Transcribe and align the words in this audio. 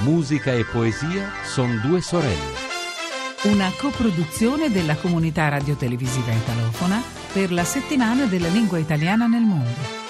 Musica 0.00 0.52
e 0.52 0.64
poesia 0.64 1.30
sono 1.42 1.80
due 1.80 2.02
sorelle. 2.02 2.64
Una 3.44 3.72
coproduzione 3.78 4.70
della 4.70 4.94
comunità 4.94 5.48
radiotelevisiva 5.48 6.32
italofona 6.32 7.02
per 7.32 7.50
la 7.50 7.64
settimana 7.64 8.26
della 8.26 8.48
lingua 8.48 8.78
italiana 8.78 9.26
nel 9.26 9.42
mondo. 9.42 10.04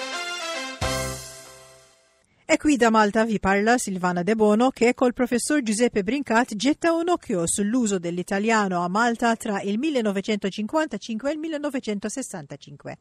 E 2.45 2.57
qui 2.57 2.75
da 2.75 2.89
Malta 2.89 3.23
vi 3.23 3.39
parla 3.39 3.77
Silvana 3.77 4.23
De 4.23 4.35
Bono 4.35 4.71
che 4.71 4.93
col 4.93 5.13
professor 5.13 5.61
Giuseppe 5.61 6.03
Brincat 6.03 6.55
getta 6.55 6.91
un 6.91 7.07
occhio 7.07 7.43
sull'uso 7.45 7.97
dell'italiano 7.97 8.83
a 8.83 8.89
Malta 8.89 9.35
tra 9.37 9.61
il 9.61 9.77
1955 9.77 11.29
e 11.29 11.33
il 11.33 11.39
1965. 11.39 12.97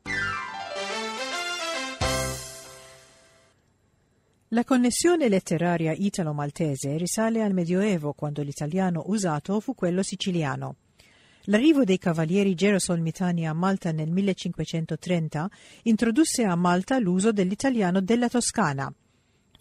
La 4.56 4.64
connessione 4.64 5.28
letteraria 5.28 5.92
italo-maltese 5.92 6.96
risale 6.96 7.42
al 7.42 7.52
Medioevo, 7.52 8.14
quando 8.14 8.40
l'italiano 8.40 9.02
usato 9.08 9.60
fu 9.60 9.74
quello 9.74 10.02
siciliano. 10.02 10.76
L'arrivo 11.42 11.84
dei 11.84 11.98
cavalieri 11.98 12.54
gerosolmitani 12.54 13.46
a 13.46 13.52
Malta 13.52 13.92
nel 13.92 14.10
1530 14.10 15.50
introdusse 15.82 16.44
a 16.44 16.54
Malta 16.54 16.98
l'uso 16.98 17.32
dell'italiano 17.32 18.00
della 18.00 18.30
Toscana. 18.30 18.90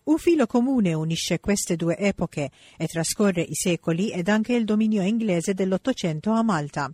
Un 0.06 0.18
filo 0.18 0.48
comune 0.48 0.94
unisce 0.94 1.42
queste 1.42 1.76
due 1.76 1.98
epoche 1.98 2.50
e 2.78 2.88
trascorre 2.88 3.42
i 3.42 3.54
secoli 3.54 4.12
ed 4.12 4.30
anche 4.30 4.54
il 4.54 4.64
dominio 4.64 5.02
inglese 5.02 5.54
dell'Ottocento 5.54 6.32
a 6.32 6.42
Malta. 6.42 6.90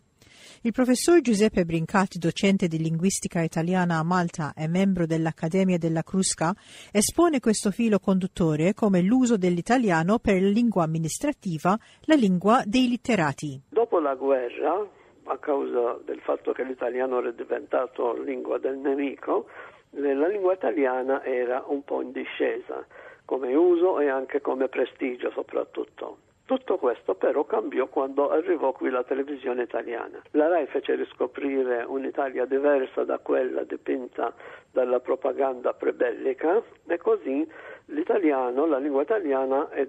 Il 0.63 0.73
professor 0.73 1.21
Giuseppe 1.21 1.65
Brincati, 1.65 2.19
docente 2.19 2.67
di 2.67 2.77
linguistica 2.77 3.41
italiana 3.41 3.97
a 3.97 4.03
Malta 4.03 4.53
e 4.55 4.67
membro 4.67 5.07
dell'Accademia 5.07 5.79
della 5.79 6.03
Crusca, 6.03 6.53
espone 6.91 7.39
questo 7.39 7.71
filo 7.71 7.97
conduttore 7.97 8.75
come 8.75 9.01
l'uso 9.01 9.37
dell'italiano 9.37 10.19
per 10.19 10.39
la 10.39 10.49
lingua 10.49 10.83
amministrativa, 10.83 11.75
la 12.01 12.13
lingua 12.13 12.61
dei 12.63 12.87
litterati. 12.87 13.59
Dopo 13.69 13.99
la 13.99 14.13
guerra, 14.13 14.87
a 15.23 15.37
causa 15.39 15.97
del 16.05 16.19
fatto 16.19 16.51
che 16.51 16.63
l'italiano 16.63 17.17
era 17.17 17.31
diventato 17.31 18.13
lingua 18.21 18.59
del 18.59 18.77
nemico, 18.77 19.47
la 19.89 20.27
lingua 20.27 20.53
italiana 20.53 21.23
era 21.23 21.63
un 21.69 21.83
po' 21.83 22.03
in 22.03 22.11
discesa 22.11 22.85
come 23.25 23.55
uso 23.55 23.99
e 23.99 24.09
anche 24.09 24.41
come 24.41 24.67
prestigio 24.67 25.31
soprattutto. 25.31 26.17
Tutto 26.51 26.77
questo 26.77 27.15
però 27.15 27.45
cambiò 27.45 27.87
quando 27.87 28.29
arrivò 28.29 28.73
qui 28.73 28.89
la 28.89 29.05
televisione 29.05 29.63
italiana. 29.63 30.21
La 30.31 30.49
RAI 30.49 30.67
fece 30.67 30.95
riscoprire 30.95 31.85
un'Italia 31.87 32.43
diversa 32.43 33.05
da 33.05 33.19
quella 33.19 33.63
dipinta 33.63 34.33
dalla 34.69 34.99
propaganda 34.99 35.71
prebellica 35.71 36.61
e 36.87 36.97
così 36.97 37.49
l'italiano, 37.85 38.65
la 38.65 38.79
lingua 38.79 39.01
italiana 39.01 39.69
è 39.69 39.87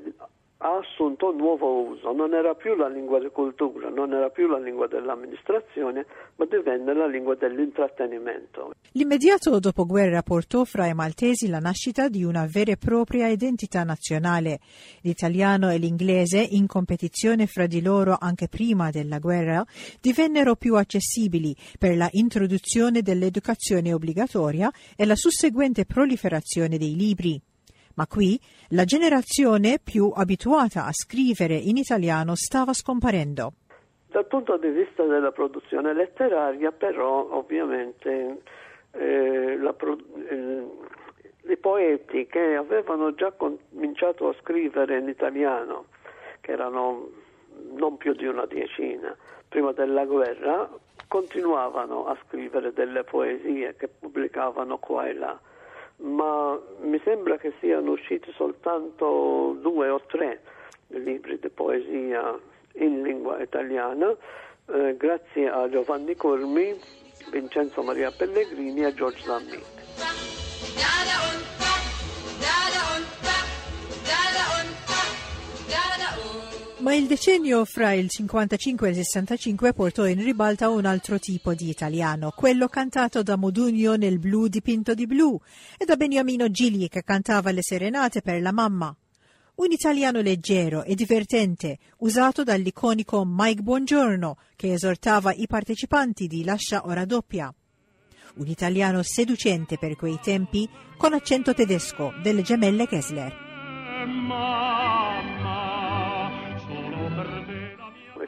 ha 0.65 0.79
assunto 0.79 1.31
un 1.31 1.37
nuovo 1.37 1.89
uso, 1.89 2.13
non 2.13 2.35
era 2.35 2.55
più 2.55 2.77
la 2.77 2.89
lingua 2.89 3.19
di 3.19 3.29
cultura, 3.31 3.89
non 3.89 4.13
era 4.13 4.31
più 4.31 4.47
la 4.47 4.61
lingua 4.61 4.87
dell'amministrazione, 4.87 6.07
ma 6.37 6.47
divenne 6.47 6.95
la 6.95 7.07
lingua 7.07 7.35
dell'intrattenimento. 7.35 8.71
L'immediato 8.93 9.59
dopoguerra 9.59 10.23
portò 10.23 10.63
fra 10.63 10.87
i 10.87 10.95
maltesi 10.95 11.49
la 11.49 11.59
nascita 11.59 12.09
di 12.09 12.23
una 12.23 12.47
vera 12.49 12.71
e 12.71 12.77
propria 12.77 13.27
identità 13.27 13.83
nazionale. 13.83 14.61
L'italiano 15.01 15.69
e 15.69 15.79
l'inglese, 15.79 16.39
in 16.39 16.69
competizione 16.69 17.49
fra 17.49 17.67
di 17.67 17.83
loro 17.83 18.17
anche 18.21 18.47
prima 18.47 18.91
della 18.91 19.19
guerra, 19.19 19.65
divennero 20.01 20.55
più 20.55 20.77
accessibili 20.77 21.57
per 21.77 21.97
la 21.97 22.09
introduzione 22.13 23.03
dell'educazione 23.03 23.93
obbligatoria 23.93 24.71
e 24.95 25.07
la 25.07 25.17
susseguente 25.17 25.87
proliferazione 25.87 26.79
dei 26.79 26.95
libri. 26.95 27.41
Ma 27.95 28.07
qui 28.07 28.39
la 28.71 28.85
generazione 28.85 29.79
più 29.83 30.11
abituata 30.15 30.87
a 30.87 30.93
scrivere 30.93 31.55
in 31.55 31.77
italiano 31.77 32.35
stava 32.35 32.73
scomparendo. 32.73 33.53
Dal 34.09 34.27
punto 34.27 34.57
di 34.57 34.69
vista 34.69 35.05
della 35.05 35.33
produzione 35.33 35.95
letteraria, 35.95 36.71
però, 36.71 37.29
ovviamente, 37.31 38.43
eh, 38.93 39.57
la, 39.59 39.75
eh, 40.29 40.67
i 41.51 41.57
poeti 41.57 42.27
che 42.27 42.55
avevano 42.57 43.15
già 43.15 43.33
cominciato 43.33 44.29
a 44.29 44.35
scrivere 44.41 44.99
in 44.99 45.09
italiano, 45.09 45.87
che 46.41 46.53
erano 46.53 47.09
non 47.75 47.97
più 47.97 48.13
di 48.15 48.27
una 48.27 48.47
decina, 48.47 49.17
prima 49.49 49.73
della 49.73 50.05
guerra, 50.05 50.69
continuavano 51.09 52.07
a 52.07 52.17
scrivere 52.27 52.73
delle 52.73 53.05
poesie 53.05 53.77
che 53.77 53.89
pubblicavano 53.89 54.79
qua 54.79 55.07
e 55.07 55.15
là 55.15 55.39
ma 55.97 56.59
mi 56.81 57.01
sembra 57.05 57.37
che 57.37 57.53
siano 57.61 57.93
usciti 57.93 58.33
soltanto 58.33 59.57
due 59.61 59.89
o 59.89 60.01
tre 60.07 60.41
libri 60.89 61.39
di 61.39 61.49
poesia 61.49 62.39
in 62.75 63.03
lingua 63.03 63.41
italiana, 63.41 64.15
eh, 64.67 64.97
grazie 64.97 65.49
a 65.49 65.69
Giovanni 65.69 66.15
Cormi, 66.15 66.79
Vincenzo 67.31 67.83
Maria 67.83 68.11
Pellegrini 68.11 68.85
e 68.85 68.95
George 68.95 69.27
Lammi. 69.27 69.63
Ma 76.83 76.95
il 76.95 77.07
decennio 77.07 77.65
fra 77.65 77.93
il 77.93 78.11
55 78.11 78.89
e 78.89 78.91
il 78.91 78.97
65 78.97 79.73
portò 79.73 80.05
in 80.05 80.21
ribalta 80.21 80.69
un 80.69 80.85
altro 80.85 81.21
tipo 81.21 81.55
di 81.55 81.69
italiano, 81.69 82.33
quello 82.35 82.67
cantato 82.67 83.23
da 83.23 83.37
Modugno 83.37 83.95
nel 83.95 84.19
blu 84.19 84.49
dipinto 84.49 84.93
di 84.93 85.07
blu 85.07 85.41
e 85.79 85.85
da 85.85 85.95
Beniamino 85.95 86.51
Gigli 86.51 86.89
che 86.89 87.05
cantava 87.05 87.53
le 87.53 87.63
serenate 87.63 88.21
per 88.21 88.43
la 88.43 88.51
mamma. 88.51 88.93
Un 89.55 89.71
italiano 89.71 90.21
leggero 90.23 90.83
e 90.83 90.97
divertente, 90.97 91.79
usato 91.99 92.43
dall'iconico 92.43 93.23
Mike 93.25 93.63
Buongiorno, 93.63 94.39
che 94.57 94.73
esortava 94.73 95.33
i 95.33 95.47
partecipanti 95.47 96.27
di 96.27 96.43
Lascia 96.43 96.85
ora 96.85 97.05
doppia. 97.05 97.55
Un 98.39 98.47
italiano 98.49 99.05
seducente 99.05 99.79
per 99.79 99.95
quei 99.95 100.19
tempi, 100.21 100.69
con 100.97 101.13
accento 101.13 101.55
tedesco 101.55 102.13
delle 102.21 102.43
gemelle 102.43 102.89
Kessler. 102.89 103.51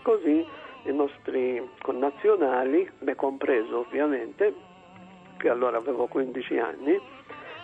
Così 0.05 0.47
i 0.85 0.93
nostri 0.93 1.67
connazionali, 1.81 2.89
me 3.01 3.15
compreso 3.17 3.81
ovviamente, 3.81 4.55
che 5.39 5.49
allora 5.49 5.79
avevo 5.79 6.07
15 6.07 6.59
anni, 6.59 7.01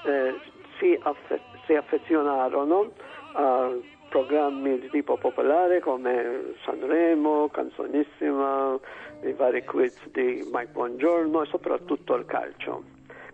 eh, 0.07 0.35
si, 0.79 0.99
affe- 1.03 1.41
si 1.67 1.75
affezionarono 1.75 2.93
a 3.35 3.71
programmi 4.09 4.81
di 4.81 4.89
tipo 4.89 5.17
popolare 5.19 5.81
come 5.81 6.55
Sanremo, 6.65 7.49
Canzonissima, 7.49 8.79
i 9.23 9.33
vari 9.35 9.63
quiz 9.65 10.09
di 10.09 10.43
Mike 10.51 10.73
Buongiorno 10.73 11.43
e 11.43 11.47
soprattutto 11.47 12.15
il 12.15 12.25
calcio. 12.25 12.83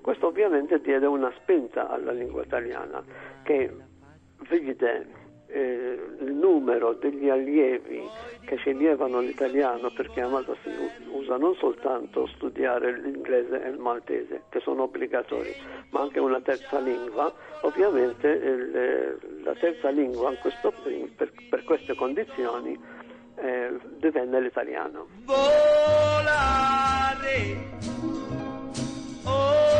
Questo 0.02 0.26
ovviamente 0.26 0.80
diede 0.80 1.06
una 1.06 1.32
spinta 1.40 1.88
alla 1.88 2.12
lingua 2.12 2.42
italiana 2.42 3.02
che 3.42 3.72
vide 4.48 5.06
eh, 5.48 5.98
il 6.20 6.32
numero 6.32 6.94
degli 6.94 7.28
allievi 7.28 8.02
che 8.44 8.56
sceglievano 8.56 9.20
l'italiano 9.20 9.90
perché 9.90 10.20
a 10.20 10.28
si 10.62 10.70
usa 11.10 11.36
non 11.36 11.54
soltanto 11.56 12.26
studiare 12.26 12.98
l'inglese 13.00 13.62
e 13.62 13.68
il 13.68 13.78
maltese 13.78 14.42
che 14.48 14.60
sono 14.60 14.84
obbligatori 14.84 15.54
ma 15.90 16.00
anche 16.00 16.20
una 16.20 16.40
terza 16.40 16.78
lingua. 16.78 17.32
Ovviamente 17.62 18.28
il, 18.28 19.18
la 19.42 19.54
terza 19.54 19.88
lingua 19.90 20.32
questo, 20.34 20.72
per, 21.16 21.32
per, 21.48 21.64
queste 21.64 21.94
condizioni 21.94 22.78
eh, 23.36 23.78
divenne 23.98 24.40
l'italiano. 24.40 25.06
Volare. 25.24 26.24
Oh, 29.24 29.75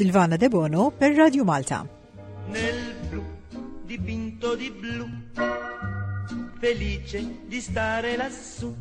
Silvana 0.00 0.38
De 0.38 0.48
Bono 0.48 0.90
per 0.96 1.14
Radio 1.14 1.44
Malta. 1.44 1.86
Nel 2.46 2.94
blu 3.10 3.22
dipinto 3.84 4.54
di 4.54 4.70
blu, 4.70 5.06
felice 6.58 7.40
di 7.46 7.60
stare 7.60 8.16
lassù 8.16 8.74